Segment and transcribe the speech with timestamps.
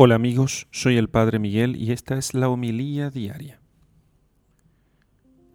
[0.00, 3.60] Hola amigos, soy el Padre Miguel y esta es la homilía diaria.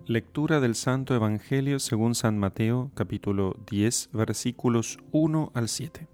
[0.06, 6.10] Lectura del Santo Evangelio según San Mateo capítulo 10 versículos 1 al 7.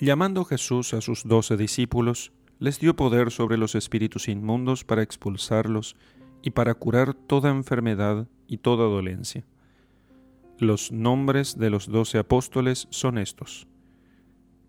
[0.00, 5.96] Llamando Jesús a sus doce discípulos, les dio poder sobre los espíritus inmundos para expulsarlos
[6.42, 9.46] y para curar toda enfermedad y toda dolencia.
[10.58, 13.66] Los nombres de los doce apóstoles son estos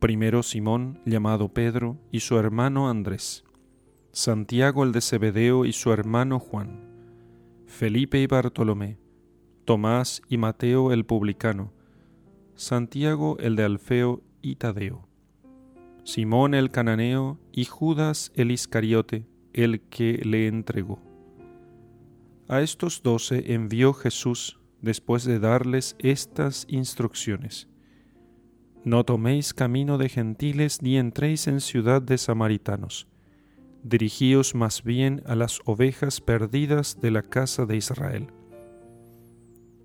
[0.06, 3.44] Primero Simón, llamado Pedro, y su hermano Andrés,
[4.12, 6.80] Santiago el de Zebedeo y su hermano Juan,
[7.66, 9.00] Felipe y Bartolomé,
[9.66, 11.74] Tomás y Mateo el publicano,
[12.54, 15.08] Santiago el de Alfeo y Tadeo,
[16.04, 21.00] Simón el cananeo y Judas el Iscariote, el que le entregó.
[22.48, 27.70] A estos doce envió Jesús después de darles estas instrucciones.
[28.86, 33.08] No toméis camino de gentiles ni entréis en ciudad de samaritanos.
[33.82, 38.28] Dirigíos más bien a las ovejas perdidas de la casa de Israel.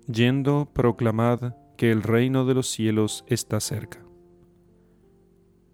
[0.05, 4.05] Yendo, proclamad que el reino de los cielos está cerca.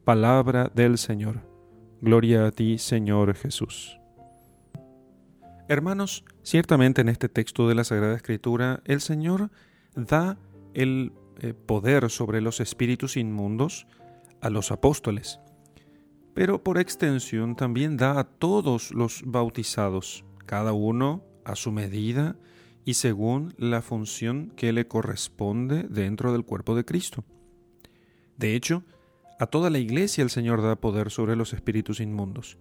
[0.06, 1.41] Palabra del Señor.
[2.00, 4.00] Gloria a ti, Señor Jesús.
[5.67, 9.52] Hermanos, ciertamente en este texto de la Sagrada Escritura el Señor
[9.95, 10.38] da
[10.73, 13.88] el eh, poder sobre los espíritus inmundos
[14.41, 15.39] a los apóstoles,
[16.33, 22.35] pero por extensión también da a todos los bautizados, cada uno a su medida
[22.85, 27.23] y según la función que le corresponde dentro del cuerpo de Cristo.
[28.38, 28.83] De hecho,
[29.39, 32.57] a toda la iglesia el Señor da poder sobre los espíritus inmundos.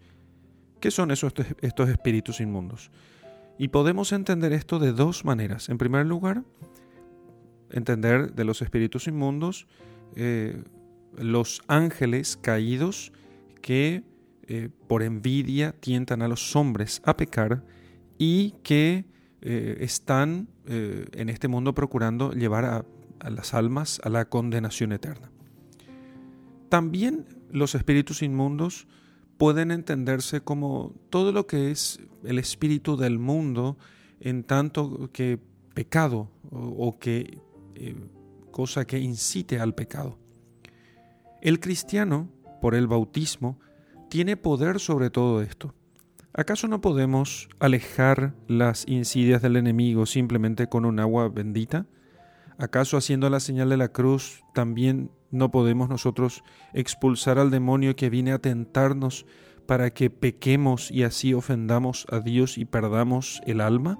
[0.80, 2.90] ¿Qué son esos, estos espíritus inmundos?
[3.58, 5.68] Y podemos entender esto de dos maneras.
[5.68, 6.42] En primer lugar,
[7.70, 9.67] entender de los espíritus inmundos,
[10.14, 10.62] eh,
[11.17, 13.12] los ángeles caídos
[13.61, 14.05] que
[14.47, 17.64] eh, por envidia tientan a los hombres a pecar
[18.19, 19.05] y que
[19.42, 22.85] eh, están en este mundo procurando llevar a,
[23.20, 25.30] a las almas a la condenación eterna.
[26.69, 28.89] También los espíritus inmundos
[29.39, 33.77] pueden entenderse como todo lo que es el espíritu del mundo
[34.20, 35.39] en tanto que
[35.74, 37.39] pecado o, que
[37.77, 37.97] eh,
[38.51, 40.19] cosa que incite al pecado.
[41.41, 42.29] El cristiano,
[42.61, 43.59] por el bautismo,
[44.09, 45.75] tiene poder sobre todo esto.
[46.33, 51.87] ¿Acaso no podemos alejar las insidias del enemigo simplemente con un agua bendita?
[52.59, 58.11] ¿Acaso haciendo la señal de la cruz también no podemos nosotros expulsar al demonio que
[58.11, 59.27] viene a tentarnos
[59.67, 63.98] para que pequemos y así ofendamos a Dios y perdamos el alma?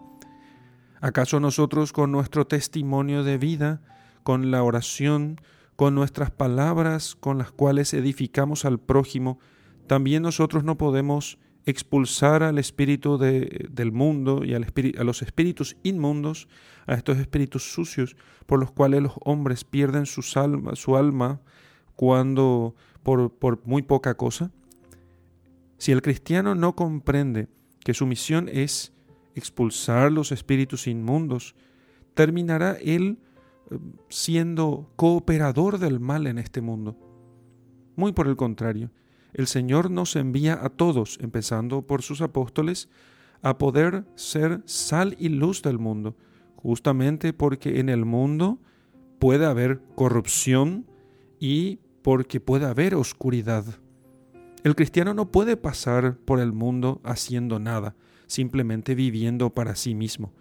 [1.07, 3.81] ¿Acaso nosotros con nuestro testimonio de vida,
[4.25, 5.41] con la oración,
[5.77, 9.39] con nuestras palabras con las cuales edificamos al prójimo,
[9.87, 14.67] también nosotros no podemos expulsar al espíritu del mundo y al
[14.99, 16.49] a los espíritus inmundos,
[16.89, 18.17] a estos espíritus sucios
[18.47, 21.41] por los cuales los hombres pierden su alma, su alma
[21.95, 22.75] cuando
[23.05, 24.51] por, por muy poca cosa?
[25.79, 27.47] Si el cristiano no comprende
[27.85, 28.93] que su misión es
[29.37, 31.55] expulsar los espíritus inmundos,
[32.15, 33.19] terminará él
[33.71, 36.97] eh, siendo cooperador del mal en este mundo.
[37.95, 38.91] Muy por el contrario,
[39.33, 42.89] el Señor nos envía a todos, empezando por sus apóstoles,
[43.43, 46.17] a poder ser sal y luz del mundo,
[46.57, 48.59] justamente porque en el mundo
[49.19, 50.87] puede haber corrupción
[51.39, 53.65] y porque puede haber oscuridad.
[54.65, 57.95] El cristiano no puede pasar por el mundo haciendo nada,
[58.27, 60.33] simplemente viviendo para sí mismo.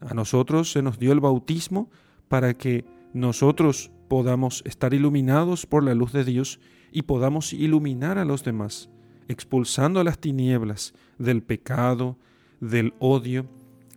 [0.00, 1.90] A nosotros se nos dio el bautismo
[2.28, 6.60] para que nosotros podamos estar iluminados por la luz de Dios
[6.92, 8.90] y podamos iluminar a los demás,
[9.28, 12.18] expulsando las tinieblas del pecado,
[12.60, 13.46] del odio,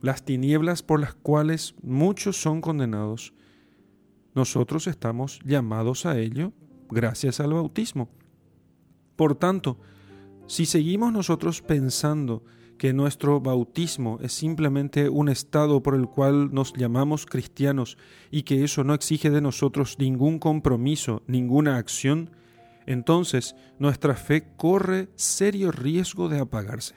[0.01, 3.33] las tinieblas por las cuales muchos son condenados.
[4.33, 6.53] Nosotros estamos llamados a ello
[6.89, 8.09] gracias al bautismo.
[9.15, 9.77] Por tanto,
[10.47, 12.43] si seguimos nosotros pensando
[12.77, 17.97] que nuestro bautismo es simplemente un estado por el cual nos llamamos cristianos
[18.31, 22.31] y que eso no exige de nosotros ningún compromiso, ninguna acción,
[22.85, 26.95] entonces nuestra fe corre serio riesgo de apagarse.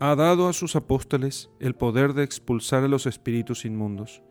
[0.00, 4.22] Ha dado a sus apóstoles el poder de expulsar a los espíritus inmundos.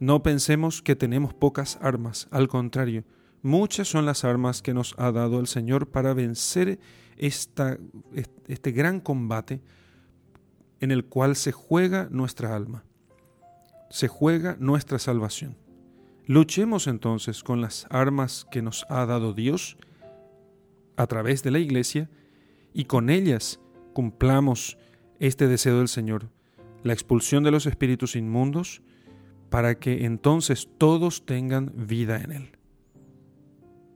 [0.00, 3.04] No pensemos que tenemos pocas armas, al contrario,
[3.44, 6.78] Muchas son las armas que nos ha dado el Señor para vencer
[7.16, 9.60] este gran combate
[10.80, 12.84] en el cual se juega nuestra alma,
[13.90, 15.56] se juega nuestra salvación.
[16.26, 19.76] Luchemos entonces con las armas que nos ha dado Dios
[20.96, 22.10] a través de la iglesia
[22.72, 23.60] y con ellas
[23.92, 24.78] cumplamos
[25.20, 26.30] este deseo del Señor,
[26.82, 28.82] la expulsión de los espíritus inmundos,
[29.50, 32.53] para que entonces todos tengan vida en Él.